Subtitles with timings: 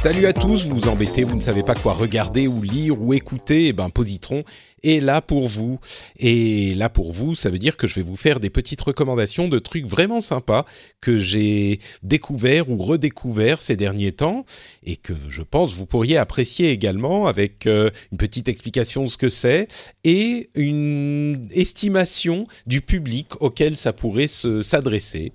[0.00, 3.12] Salut à tous, vous vous embêtez, vous ne savez pas quoi regarder ou lire ou
[3.12, 4.44] écouter, eh ben Positron
[4.82, 5.78] est là pour vous.
[6.18, 9.46] Et là pour vous, ça veut dire que je vais vous faire des petites recommandations
[9.46, 10.64] de trucs vraiment sympas
[11.02, 14.46] que j'ai découverts ou redécouverts ces derniers temps
[14.84, 19.18] et que je pense vous pourriez apprécier également avec euh, une petite explication de ce
[19.18, 19.68] que c'est
[20.04, 25.34] et une estimation du public auquel ça pourrait s'adresser.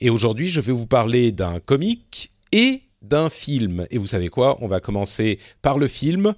[0.00, 3.86] Et aujourd'hui, je vais vous parler d'un comique et d'un film.
[3.90, 4.58] Et vous savez quoi?
[4.60, 6.34] On va commencer par le film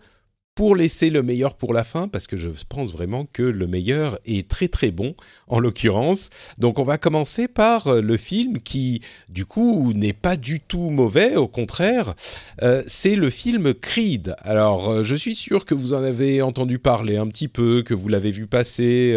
[0.54, 4.18] pour laisser le meilleur pour la fin, parce que je pense vraiment que le meilleur
[4.26, 5.14] est très très bon,
[5.48, 6.28] en l'occurrence.
[6.58, 10.90] Donc on va commencer par euh, le film qui, du coup, n'est pas du tout
[10.90, 12.14] mauvais, au contraire,
[12.62, 14.34] euh, c'est le film Creed.
[14.40, 17.94] Alors euh, je suis sûr que vous en avez entendu parler un petit peu, que
[17.94, 19.16] vous l'avez vu passer.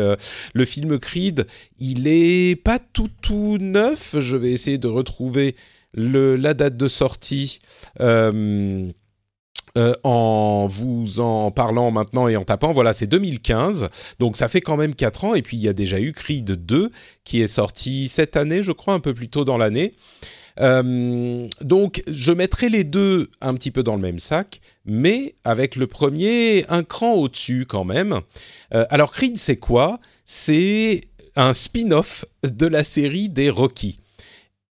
[0.54, 1.48] le film Creed,
[1.80, 5.56] il est pas tout tout neuf, je vais essayer de retrouver
[5.96, 7.60] la date de sortie.
[8.00, 8.92] Euh,
[9.78, 13.90] euh, en vous en parlant maintenant et en tapant, voilà, c'est 2015.
[14.20, 15.36] Donc ça fait quand même 4 ans.
[15.36, 16.92] Et puis il y a déjà eu Creed 2
[17.26, 19.96] qui est sorti cette année, je crois, un peu plus tôt dans l'année.
[20.62, 25.76] Euh, donc je mettrai les deux un petit peu dans le même sac, mais avec
[25.76, 28.22] le premier un cran au-dessus quand même.
[28.72, 30.00] alors Creed, c'est quoi?
[30.24, 31.02] C'est
[31.36, 34.00] un spin-off de la série des Rocky.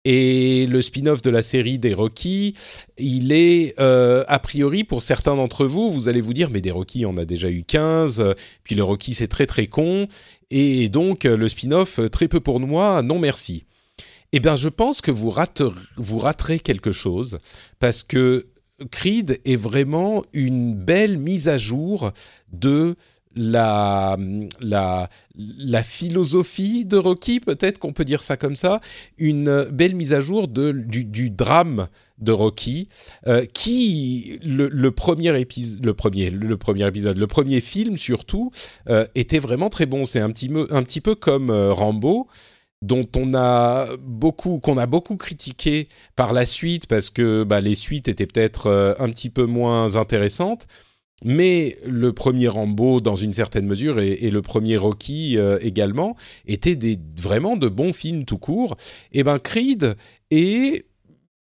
[0.03, 2.55] Et le spin-off de la série des Rocky,
[2.97, 6.71] il est euh, a priori pour certains d'entre vous, vous allez vous dire mais des
[6.71, 10.07] Rocky on a déjà eu 15, puis le Rocky c'est très très con
[10.49, 13.65] et donc le spin-off très peu pour moi, non merci.
[14.31, 15.31] Eh bien je pense que vous,
[15.97, 17.37] vous raterez quelque chose
[17.79, 18.47] parce que
[18.89, 22.11] Creed est vraiment une belle mise à jour
[22.51, 22.95] de
[23.35, 24.17] la,
[25.83, 28.81] philosophie de Rocky, peut-être qu'on peut dire ça comme ça,
[29.17, 31.87] une belle mise à jour du, drame
[32.19, 32.87] de Rocky,
[33.27, 38.51] euh, qui le, premier épisode, le premier, film surtout,
[38.89, 40.05] euh, était vraiment très bon.
[40.05, 42.27] C'est un petit, peu comme euh, Rambo
[42.81, 47.75] dont on a beaucoup qu'on a beaucoup critiqué par la suite parce que bah, les
[47.75, 50.65] suites étaient peut-être un petit peu moins intéressantes
[51.23, 56.15] mais le premier Rambo, dans une certaine mesure, et, le premier Rocky euh, également,
[56.47, 56.77] étaient
[57.19, 58.75] vraiment de bons films tout court.
[59.11, 59.95] Et eh ben Creed
[60.31, 60.85] est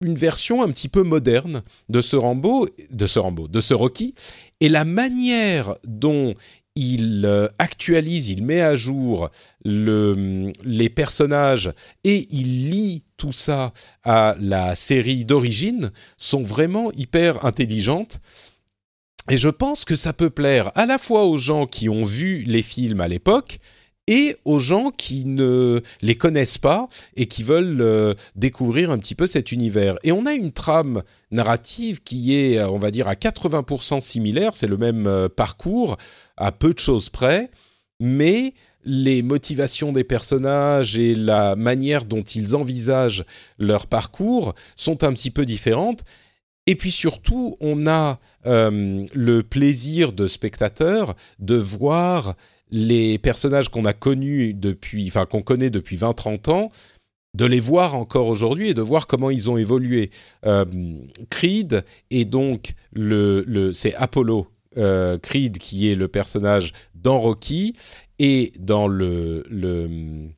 [0.02, 4.14] une version un petit peu moderne de ce Rambo, de ce Rambo, de ce Rocky,
[4.60, 6.34] et la manière dont
[6.76, 9.30] il euh, actualise, il met à jour
[9.64, 11.72] le, les personnages
[12.04, 13.72] et il lie tout ça
[14.04, 18.20] à la série d'origine sont vraiment hyper intelligentes.
[19.28, 22.42] Et je pense que ça peut plaire à la fois aux gens qui ont vu
[22.42, 23.58] les films à l'époque
[24.06, 29.16] et aux gens qui ne les connaissent pas et qui veulent euh, découvrir un petit
[29.16, 29.96] peu cet univers.
[30.04, 34.54] Et on a une trame narrative qui est, euh, on va dire, à 80% similaire,
[34.54, 35.96] c'est le même euh, parcours,
[36.36, 37.50] à peu de choses près,
[37.98, 38.54] mais
[38.84, 43.24] les motivations des personnages et la manière dont ils envisagent
[43.58, 46.04] leur parcours sont un petit peu différentes.
[46.66, 52.34] Et puis surtout, on a euh, le plaisir de spectateur de voir
[52.70, 56.70] les personnages qu'on a connus depuis, enfin qu'on connaît depuis 20-30 ans,
[57.34, 60.10] de les voir encore aujourd'hui et de voir comment ils ont évolué.
[60.46, 60.64] Euh,
[61.30, 67.74] Creed est donc le, le c'est Apollo euh, Creed qui est le personnage dans Rocky
[68.18, 70.28] et dans le, le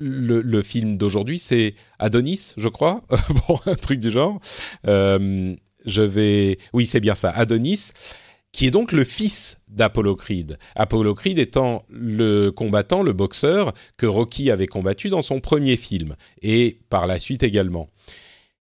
[0.00, 3.04] le, film d'aujourd'hui, c'est Adonis, je crois.
[3.48, 4.40] bon, un truc du genre.
[4.86, 5.54] Euh,
[5.84, 6.58] je vais.
[6.72, 7.90] Oui, c'est bien ça, Adonis,
[8.52, 10.58] qui est donc le fils d'Apollo Creed.
[10.74, 16.16] Apollo Creed étant le combattant, le boxeur que Rocky avait combattu dans son premier film
[16.42, 17.88] et par la suite également.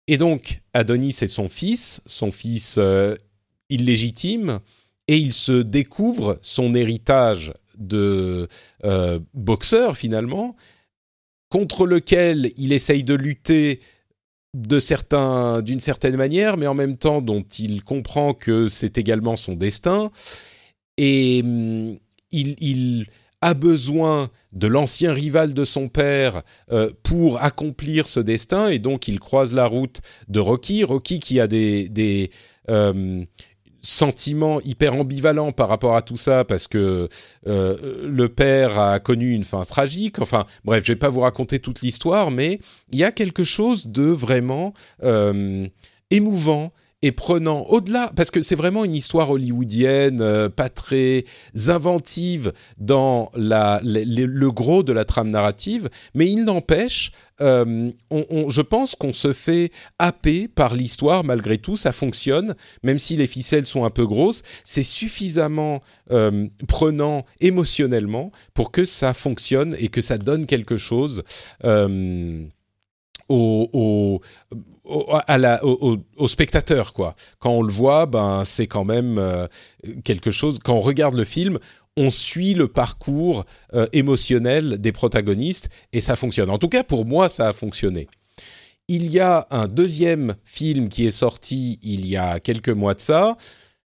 [0.06, 3.15] Et donc, Adonis est son fils, son fils euh,
[3.71, 4.61] illégitime,
[5.09, 8.49] et il se découvre son héritage de
[8.85, 10.56] euh, boxeur finalement,
[11.54, 13.78] contre lequel il essaye de lutter
[14.54, 19.54] de d'une certaine manière, mais en même temps dont il comprend que c'est également son
[19.54, 20.10] destin.
[20.98, 21.96] Et hum,
[22.32, 23.06] il,
[23.40, 26.42] a besoin de l'ancien rival de son père
[27.02, 30.82] pour accomplir ce destin et donc il croise la route de Rocky.
[30.82, 32.30] Rocky qui a des, des
[33.84, 37.08] sentiment hyper ambivalent par rapport à tout ça parce que
[37.46, 40.19] euh, le père a connu une fin tragique.
[40.20, 42.60] Enfin, bref, je vais pas vous raconter toute l'histoire, mais
[42.90, 44.72] il y a quelque chose de vraiment
[45.02, 45.66] euh,
[46.10, 46.72] émouvant
[47.04, 51.26] et prenant au-delà, parce que c'est vraiment une histoire hollywoodienne, euh, pas très
[51.66, 57.12] inventive dans le, gros de la trame narrative, mais il n'empêche,
[57.42, 63.16] euh, je pense qu'on se fait happer par l'histoire malgré tout, ça fonctionne, même si
[63.16, 69.76] les ficelles sont un peu grosses, c'est suffisamment euh, prenant émotionnellement pour que ça fonctionne
[69.78, 71.22] et que ça donne quelque chose.
[73.29, 74.21] Au,
[74.85, 77.15] au, spectateur quoi.
[77.38, 79.47] Quand on le voit, ben c'est quand même euh,
[80.05, 80.59] quelque chose.
[80.62, 81.59] Quand on regarde le film,
[81.97, 83.44] on suit le parcours
[83.75, 86.50] euh, émotionnel des protagonistes et ça fonctionne.
[86.50, 88.09] En tout cas, pour moi, ça a fonctionné.
[88.88, 93.00] Il y a un deuxième film qui est sorti il y a quelques mois de
[93.00, 93.37] ça.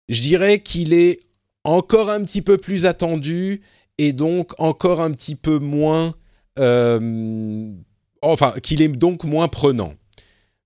[0.10, 1.22] Je dirais qu'il est
[1.64, 3.62] encore un petit peu plus attendu
[3.98, 6.14] et donc encore un petit peu moins.
[6.60, 7.72] Euh,
[8.26, 9.94] enfin, qu'il est donc moins prenant.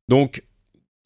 [0.08, 0.44] Donc,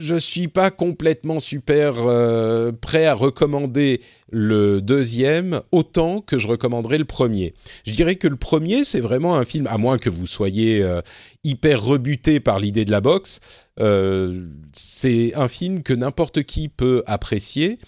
[0.00, 6.98] je suis pas complètement super euh, prêt à recommander le deuxième autant que je recommanderais
[6.98, 7.54] le premier.
[7.86, 11.00] Je dirais que le premier, c'est vraiment un film, à moins que vous soyez euh,
[11.44, 13.40] hyper rebuté par l'idée de la boxe,
[13.80, 17.78] euh, c'est un film que n'importe qui peut apprécier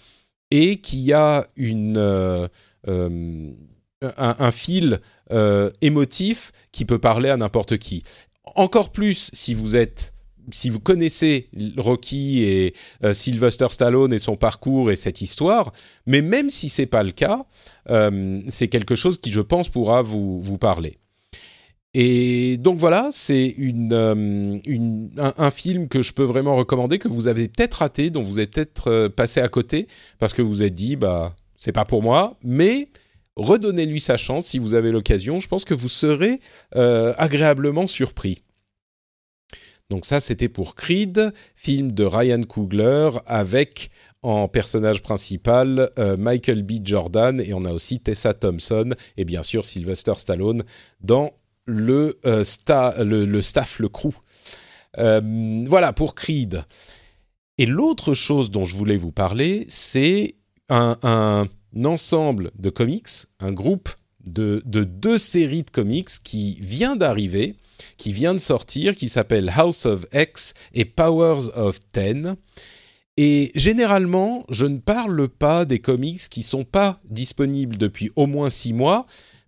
[0.49, 1.97] et qui a une,
[2.87, 3.09] un,
[4.17, 5.01] un, fil
[5.81, 8.03] émotif qui peut parler à n'importe qui.
[8.57, 10.13] Encore plus si vous êtes
[10.51, 12.73] si vous connaissez Rocky et
[13.03, 15.73] euh, Sylvester Stallone et son parcours et cette histoire,
[16.05, 17.45] mais même si c'est pas le cas,
[17.89, 20.97] euh, c'est quelque chose qui, je pense, pourra vous, parler.
[21.93, 24.57] Et donc voilà, c'est une, euh,
[25.17, 28.53] un, film que je peux vraiment recommander, que vous avez peut-être raté, dont vous êtes
[28.53, 29.87] peut-être passé à côté,
[30.17, 32.89] parce que vous vous êtes dit, bah, c'est pas pour moi, mais
[33.35, 35.39] redonnez-lui sa chance si vous avez l'occasion.
[35.39, 36.39] Je pense que vous serez
[36.71, 38.43] agréablement surpris.
[39.89, 43.89] Donc ça, c'était pour Creed, film de Ryan Coogler avec
[44.21, 46.73] en personnage principal euh, Michael B.
[46.83, 50.63] Jordan et on a aussi Tessa Thompson et bien sûr Sylvester Stallone
[51.01, 51.31] dans
[51.65, 54.09] le, euh, staff, le crew.
[54.97, 56.63] Euh, voilà pour Creed.
[57.57, 60.35] Et l'autre chose dont je voulais vous parler, c'est
[60.69, 61.47] un, un,
[61.85, 63.07] ensemble de comics,
[63.39, 63.89] un groupe
[64.25, 67.55] de, de deux séries de comics qui vient d'arriver
[67.97, 72.35] qui vient de sortir, qui s'appelle House of X et Powers of Ten.
[73.17, 78.51] Et généralement, je ne parle pas des comics qui sont pas disponibles depuis au moins
[78.51, 79.07] six mois,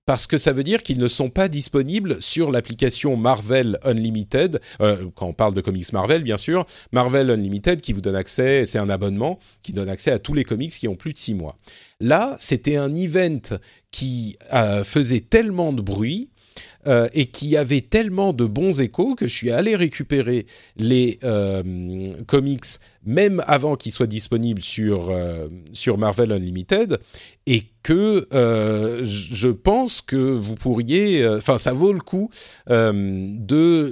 [0.10, 5.08] parce que ça veut dire qu'ils ne sont pas disponibles sur l'application Marvel Unlimited, euh,
[5.14, 8.80] quand on parle de comics Marvel bien sûr, Marvel Unlimited qui vous donne accès, c'est
[8.80, 11.60] un abonnement qui donne accès à tous les comics qui ont plus de six mois.
[12.00, 13.60] Là, c'était un event
[13.92, 16.32] qui euh, faisait tellement de bruit
[16.88, 20.46] euh, et qui avait tellement de bons échos que je suis allé récupérer
[20.78, 21.62] les euh,
[22.26, 22.64] comics
[23.06, 25.50] même avant qu'ils soient disponibles sur, euh,
[25.98, 27.00] Marvel Unlimited
[27.48, 32.30] et que je pense que vous pourriez, enfin ça vaut le coup
[32.68, 33.90] d'aller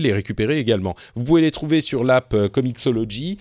[0.00, 0.94] les récupérer également.
[1.14, 3.36] Vous pouvez les trouver sur l'app Comixology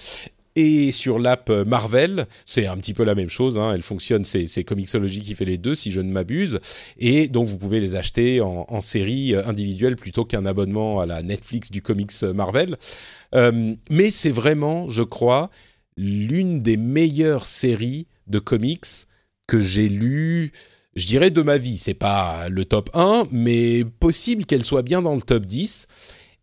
[0.56, 3.58] et sur l'app Marvel, c'est un petit peu la même chose.
[3.58, 3.74] Hein.
[3.74, 6.60] elle fonctionne, c'est, Comixology qui fait les deux, si je ne m'abuse.
[6.98, 11.72] Et donc, vous pouvez les acheter en, série individuelle plutôt qu'un abonnement à la Netflix
[11.72, 12.77] du comics Marvel.
[13.36, 15.50] Euh, mais c'est vraiment, je crois,
[15.98, 18.86] l'une des meilleures séries de comics
[19.48, 20.51] que j'ai lues
[20.96, 21.77] je dirais de ma vie.
[21.77, 25.88] C'est pas le top 1, mais possible qu'elle soit bien dans le top 10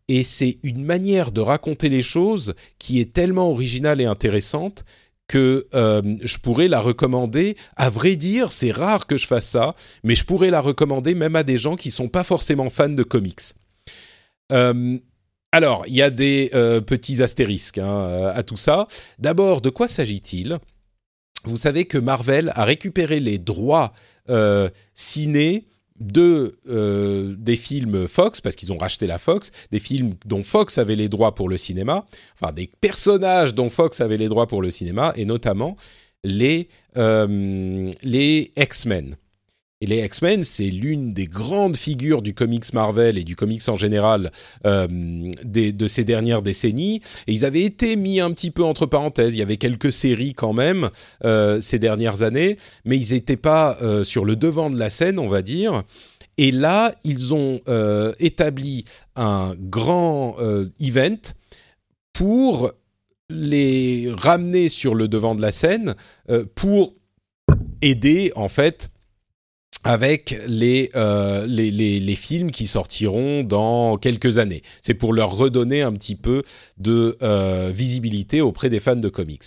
[0.08, 4.84] et c'est une manière de raconter les choses qui est tellement originale et intéressante
[5.28, 7.56] que euh, je pourrais la recommander.
[7.76, 11.34] À vrai dire, c'est rare que je fasse ça, mais je pourrais la recommander même
[11.34, 13.40] à des gens qui sont pas forcément fans de comics.
[14.52, 14.98] Euh,
[15.50, 18.86] alors, il y a des euh, petits astérisques hein, à tout ça.
[19.18, 20.58] D'abord, de quoi s'agit-il?
[21.44, 23.92] Vous savez que Marvel a récupéré les droits
[24.94, 25.68] ciné
[26.00, 30.78] de euh, des films Fox parce qu'ils ont racheté la Fox, des films dont Fox
[30.78, 32.04] avait les droits pour le cinéma,
[32.40, 35.76] enfin des personnages dont Fox avait les droits pour le cinéma et notamment
[36.24, 39.16] les euh, les X-Men.
[39.82, 43.76] Et les X-Men, c'est l'une des grandes figures du comics Marvel et du comics en
[43.76, 44.32] général
[44.64, 44.86] euh,
[45.44, 47.02] de ces dernières décennies.
[47.26, 49.34] Et ils avaient été mis un petit peu entre parenthèses.
[49.34, 50.88] Il y avait quelques séries quand même
[51.26, 52.56] euh, ces dernières années,
[52.86, 55.82] mais ils n'étaient pas euh, sur le devant de la scène, on va dire.
[56.38, 57.60] Et là, ils ont
[58.18, 60.36] établi un grand
[60.78, 61.16] event
[62.12, 62.72] pour
[63.30, 65.94] les ramener sur le devant de la scène,
[66.54, 66.92] pour
[67.80, 68.90] aider en fait
[69.86, 74.62] avec euh, les, les, les, films qui sortiront dans quelques années.
[74.82, 76.42] C'est pour leur redonner un petit peu
[76.78, 79.44] de euh, visibilité auprès des fans de comics.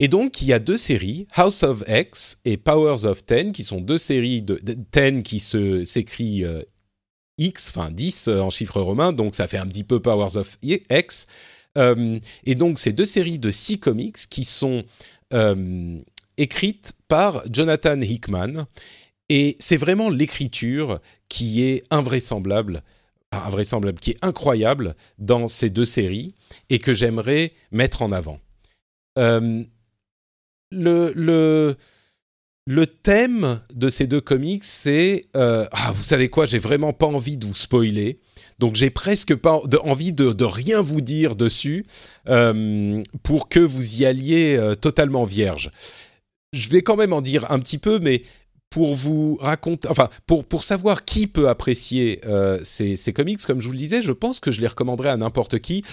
[0.00, 3.64] Et donc, il y a deux séries, House of X et Powers of Ten, qui
[3.64, 4.60] sont deux séries de,
[4.90, 6.62] Ten qui s'écrit euh,
[7.38, 11.26] X, enfin 10 en chiffres romains, donc ça fait un petit peu Powers of X.
[11.76, 14.84] et donc, c'est deux séries de six comics qui sont
[16.36, 18.66] écrites par Jonathan Hickman
[19.34, 22.82] et c'est vraiment l'écriture qui est invraisemblable,
[23.30, 26.34] invraisemblable, qui est incroyable dans ces deux séries
[26.68, 28.40] et que j'aimerais mettre en avant.
[29.18, 29.64] Euh,
[30.70, 31.76] le, le,
[32.66, 37.06] le thème de ces deux comics, c'est euh, ah, vous savez quoi, j'ai vraiment pas
[37.06, 38.20] envie de vous spoiler.
[38.58, 41.86] Donc j'ai presque pas envie de, rien vous dire dessus
[42.28, 45.70] euh, pour que vous y alliez totalement vierge.
[46.52, 48.24] Je vais quand même en dire un petit peu, mais
[48.72, 53.60] pour vous raconter, enfin, pour, pour savoir qui peut apprécier euh, ces, ces, comics, comme
[53.60, 55.84] je vous le disais, je pense que je les recommanderais à n'importe qui.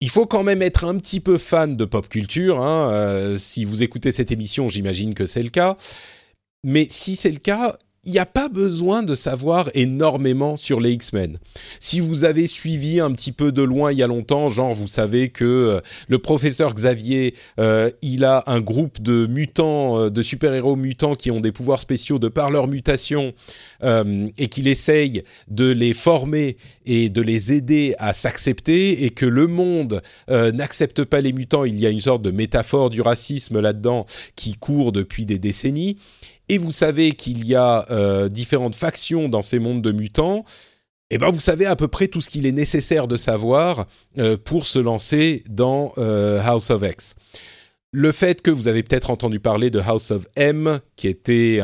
[0.00, 2.62] Il faut quand même être un petit peu fan de pop culture.
[2.62, 5.76] Hein, euh, si vous écoutez cette émission, j'imagine que c'est le cas.
[6.64, 10.92] Mais si c'est le cas, il n'y a pas besoin de savoir énormément sur les
[10.92, 11.38] X-Men.
[11.80, 14.88] Si vous avez suivi un petit peu de loin il y a longtemps, genre vous
[14.88, 20.22] savez que euh, le professeur Xavier, euh, il a un groupe de mutants, euh, de
[20.22, 23.32] super-héros mutants qui ont des pouvoirs spéciaux de par leur mutation
[24.38, 26.56] et qu'il essaye de les former
[26.86, 31.64] et de les aider à s'accepter et que le monde n'accepte pas les mutants.
[31.64, 34.06] Il y a une sorte de métaphore du racisme là-dedans
[34.36, 35.98] qui court depuis des décennies
[36.48, 40.44] et vous savez qu'il y a euh, différentes factions dans ces mondes de mutants,
[41.10, 43.86] eh ben vous savez à peu près tout ce qu'il est nécessaire de savoir
[44.18, 47.14] euh, pour se lancer dans euh, House of X
[47.96, 51.60] le fait que vous avez peut-être entendu parler de House of M, qui était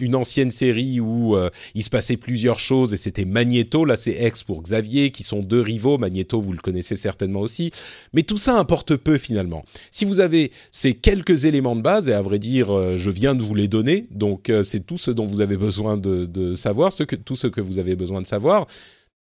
[0.00, 4.12] une ancienne série où euh, il se passait plusieurs choses et c'était Magneto, là c'est
[4.12, 7.70] X pour Xavier, qui sont deux rivaux, Magneto vous le connaissez certainement aussi,
[8.14, 9.62] mais tout ça importe peu finalement.
[9.90, 13.34] Si vous avez ces quelques éléments de base, et à vrai dire euh, je viens
[13.34, 16.92] de vous les donner, donc euh, c'est tout ce dont vous avez besoin de, savoir,
[16.92, 18.66] ce que, tout ce que vous avez besoin de savoir,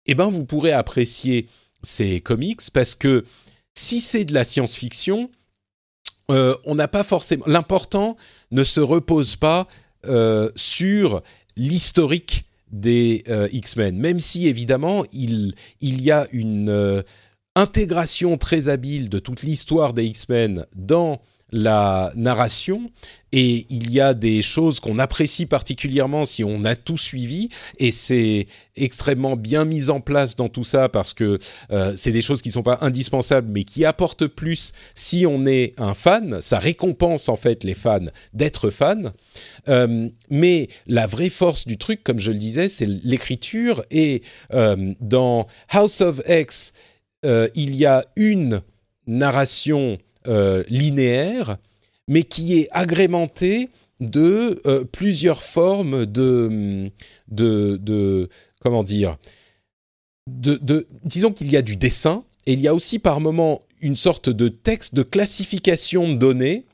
[0.05, 1.48] eh ben vous pourrez apprécier
[1.84, 3.25] ces comics parce que
[3.77, 5.29] si c'est de la science-fiction,
[6.32, 7.46] euh, on n'a pas forcément.
[7.48, 8.17] L'important
[8.51, 9.67] ne se repose pas
[10.08, 11.22] euh, sur
[11.55, 17.03] l'historique des euh, X-Men, même si évidemment il, il y a une
[17.55, 21.22] intégration très habile de toute l'histoire des X-Men dans
[21.52, 22.90] la narration.
[23.32, 27.50] Et il y a des choses qu'on apprécie particulièrement si on a tout suivi.
[27.80, 31.38] Et c'est extrêmement bien mis en place dans tout ça parce que
[31.72, 35.74] euh, c'est des choses qui sont pas indispensables mais qui apportent plus si on est
[35.78, 36.40] un fan.
[36.42, 39.12] Ça récompense en fait les fans d'être fans
[39.68, 43.84] euh, mais la vraie force du truc comme je le disais c'est l'écriture.
[43.92, 44.24] Et
[44.54, 46.74] euh, dans House of X
[47.56, 48.62] il y a une
[49.08, 51.58] narration euh, linéaire,
[52.08, 56.91] mais qui est agrémenté de euh, plusieurs formes de,
[57.29, 58.29] de, de
[58.62, 59.17] comment dire,
[60.27, 63.62] de, de disons qu'il y a du dessin et il y a aussi par moments
[63.82, 66.65] une sorte de texte de classification de données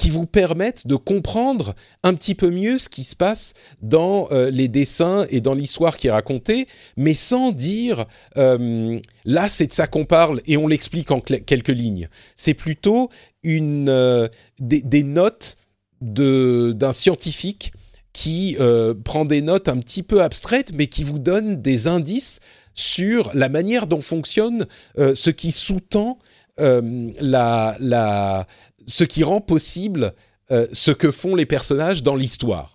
[0.00, 3.52] qui vous permettent de comprendre un petit peu mieux ce qui se passe
[3.82, 8.06] dans euh, les dessins et dans l'histoire qui est racontée, mais sans dire
[8.38, 12.08] euh, là c'est de ça qu'on parle et on l'explique en quelques lignes.
[12.34, 13.10] C'est plutôt
[13.42, 14.28] une, euh,
[14.58, 15.58] des, notes
[16.00, 17.72] d'un scientifique
[18.14, 18.56] qui
[19.04, 22.40] prend des notes un petit peu abstraites, mais qui vous donne des indices
[22.74, 24.66] sur la manière dont fonctionne
[24.96, 26.18] ce qui sous-tend
[26.58, 28.46] la, la,
[28.90, 30.14] ce qui rend possible
[30.50, 32.72] euh, ce que font les personnages dans l'histoire.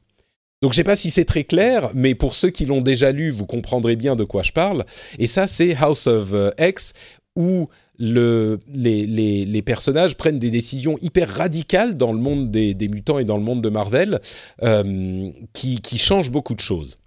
[0.62, 3.12] Donc je ne sais pas si c'est très clair, mais pour ceux qui l'ont déjà
[3.12, 4.86] lu, vous comprendrez bien de quoi je parle.
[5.20, 6.94] Et ça, c'est House of euh, X,
[7.36, 7.68] où
[8.00, 13.38] le, les, personnages prennent des décisions hyper radicales dans le monde des, mutants et dans
[13.38, 14.22] le monde de Marvel,
[14.64, 16.98] euh, qui changent beaucoup de choses.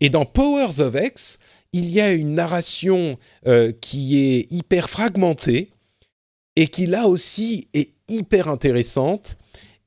[0.00, 1.38] Et dans Powers of X,
[1.72, 3.16] il y a une narration
[3.80, 5.70] qui est hyper fragmentée
[6.60, 9.38] et qui là aussi est hyper intéressante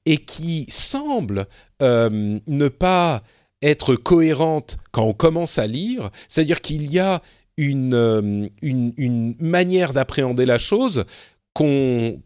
[0.08, 1.46] et qui semble
[1.84, 3.22] euh, ne pas
[3.62, 7.22] être cohérente quand on commence à lire, c'est-à-dire qu'il y a
[7.58, 11.06] une, euh, une, manière d'appréhender la chose
[11.54, 12.20] qu'on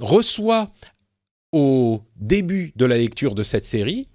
[0.00, 0.72] reçoit
[1.52, 4.08] au début de la lecture de cette série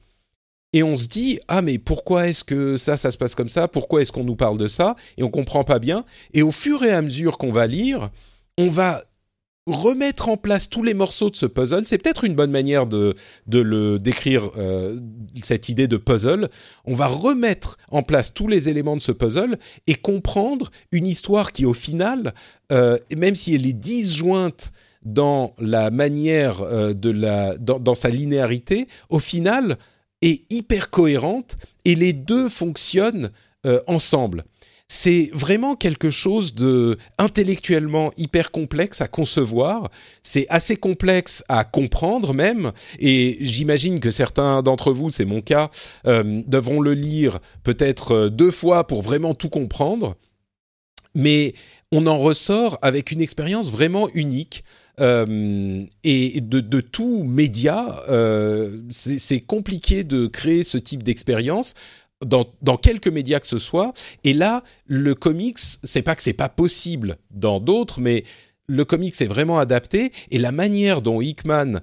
[0.74, 3.70] et on se dit ah mais pourquoi est-ce que ça ça se passe comme ça?
[3.70, 4.98] Pourquoi est-ce qu'on nous parle de ça?
[5.18, 6.04] Et on comprend pas bien.
[6.34, 8.10] Et au fur et à mesure qu'on va lire
[8.58, 9.04] on va
[9.68, 13.16] remettre en place tous les morceaux de ce puzzle, c'est peut-être une bonne manière de,
[13.48, 14.98] de le décrire euh,
[15.44, 16.50] cette idée de puzzle.
[16.86, 21.52] On va remettre en place tous les éléments de ce puzzle et comprendre une histoire
[21.52, 22.34] qui, au final,
[22.72, 24.72] euh, même si elle est disjointe
[25.04, 29.78] dans la manière euh, de la, dans, dans, sa linéarité, au final,
[30.22, 33.30] est hyper cohérente et les deux fonctionnent
[33.88, 34.46] ensemble
[34.88, 39.90] c'est vraiment quelque chose de intellectuellement hyper complexe à concevoir.
[40.24, 42.72] C'est assez complexe à comprendre même.
[43.00, 45.70] Et j'imagine que certains d'entre vous, c'est mon cas,
[46.06, 50.16] euh, devront le lire peut-être euh, deux fois pour vraiment tout comprendre.
[51.16, 51.54] Mais
[51.92, 54.64] on en ressort avec une expérience vraiment unique.
[55.00, 58.04] Euh, et de, tout média,
[58.90, 61.76] c'est compliqué de créer ce type d'expérience
[62.26, 63.94] dans, quelques médias que ce soit.
[64.24, 68.24] Et là, le comics, c'est pas que c'est pas possible dans d'autres, mais
[68.68, 71.82] le comics est vraiment adapté et la manière dont Hickman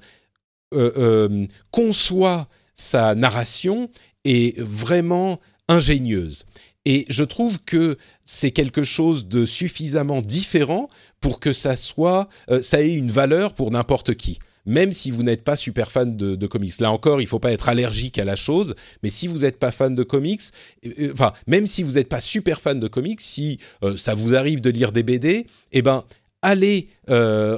[0.75, 3.88] euh, euh, conçoit sa narration
[4.25, 6.47] est vraiment ingénieuse.
[6.85, 12.61] Et je trouve que c'est quelque chose de suffisamment différent pour que ça soit, euh,
[12.61, 16.47] ça ait une valeur pour n'importe qui même si vous n'êtes pas super fan de,
[16.47, 16.78] comics.
[16.80, 19.71] Là encore, il faut pas être allergique à la chose, mais si vous n'êtes pas
[19.71, 20.42] fan de comics,
[20.85, 24.14] euh, euh, enfin, même si vous n'êtes pas super fan de comics, si euh, ça
[24.14, 26.04] vous arrive de lire des BD, eh ben,
[26.42, 26.88] allez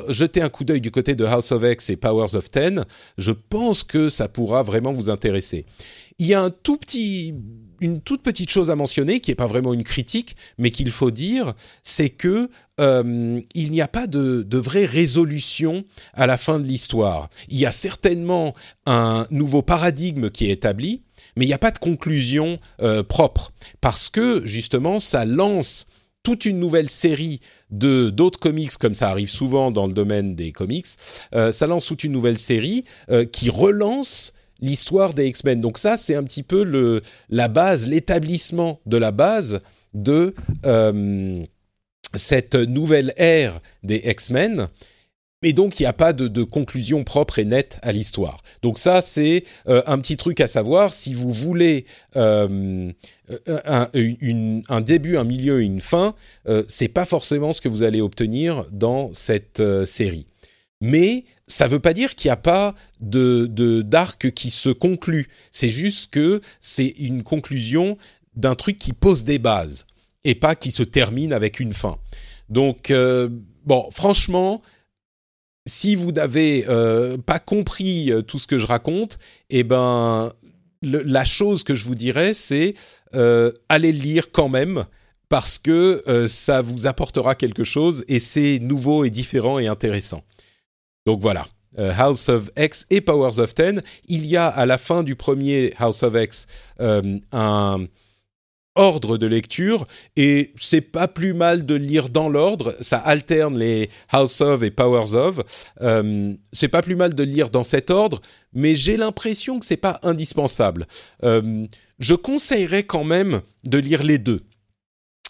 [0.09, 2.85] jeter un coup d'œil du côté de House of X et Powers of Ten.
[3.19, 5.67] Je pense que ça pourra vraiment vous intéresser.
[6.19, 7.35] Il y a un tout petit
[7.81, 11.11] une toute petite chose à mentionner, qui n'est pas vraiment une critique, mais qu'il faut
[11.11, 12.49] dire, c'est que
[12.81, 17.31] euh, il n'y a pas de, vraie résolution à la fin de l'histoire.
[17.49, 18.55] Il y a certainement
[18.87, 21.03] un nouveau paradigme qui est établi,
[21.37, 25.87] mais il n'y a pas de conclusion euh, propre, parce que justement, ça lance
[26.23, 30.51] toute une nouvelle série de d'autres comics, comme ça arrive souvent dans le domaine des
[30.51, 30.87] comics.
[31.35, 32.85] Euh, ça lance toute une nouvelle série
[33.31, 35.61] qui relance l'histoire des X-Men.
[35.61, 39.61] Donc ça, c'est un petit peu le, la base, l'établissement de la base
[39.95, 41.45] de euh,
[42.15, 44.69] cette nouvelle ère des X-Men.
[45.43, 48.43] Mais donc, il n'y a pas de, conclusion propre et nette à l'histoire.
[48.63, 50.95] Donc ça, c'est euh, un petit truc à savoir.
[50.95, 51.85] Si vous voulez
[52.17, 52.91] euh,
[53.47, 56.15] un, début, un milieu et une fin,
[56.69, 60.27] c'est pas forcément ce que vous allez obtenir dans cette série.
[60.81, 63.47] Mais ça ne veut pas dire qu'il n'y a pas de
[63.83, 65.29] d'arc qui se conclut.
[65.51, 67.97] C'est juste que c'est une conclusion
[68.35, 69.87] d'un truc qui pose des bases
[70.25, 71.99] et pas qui se termine avec une fin.
[72.49, 73.29] Donc euh,
[73.65, 74.63] bon, franchement,
[75.67, 79.19] si vous n'avez euh, pas compris euh, tout ce que je raconte,
[79.51, 80.33] eh ben
[80.83, 82.75] la chose que je vous dirais, c'est
[83.69, 84.85] allez le lire quand même
[85.31, 90.23] parce que ça vous apportera quelque chose et c'est nouveau et différent et intéressant.
[91.07, 91.47] Donc voilà,
[91.79, 93.81] euh, House of X et Powers of Ten.
[94.09, 96.49] Il y a à la fin du premier House of X
[96.81, 97.87] euh, un
[98.75, 102.75] ordre de lecture et c'est pas plus mal de lire dans l'ordre.
[102.81, 105.39] Ça alterne les House of et Powers of.
[105.81, 108.21] Euh, c'est pas plus mal de lire dans cet ordre,
[108.53, 110.87] mais j'ai l'impression que c'est pas indispensable.
[111.23, 114.43] je conseillerais quand même de lire les deux.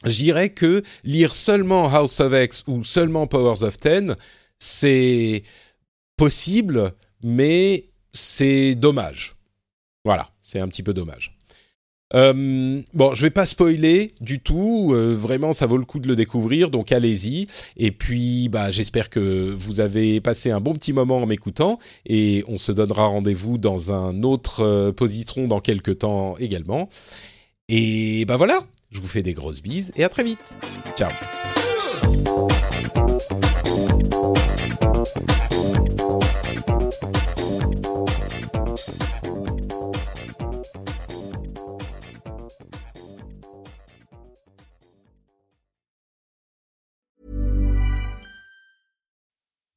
[0.04, 4.16] J'irais que lire seulement House of X ou seulement Powers of Ten,
[4.58, 5.42] c'est
[6.16, 9.36] possible, mais c'est dommage.
[10.04, 11.36] Voilà, c'est un petit peu dommage.
[12.14, 14.90] Euh, bon, je vais pas spoiler du tout.
[14.92, 17.48] Euh, vraiment, ça vaut le coup de le découvrir, donc allez-y.
[17.76, 22.44] Et puis, bah, j'espère que vous avez passé un bon petit moment en m'écoutant, et
[22.48, 26.88] on se donnera rendez-vous dans un autre euh, positron dans quelques temps également.
[27.68, 28.60] Et bah voilà,
[28.92, 30.38] je vous fais des grosses bises et à très vite.
[30.96, 31.10] Ciao.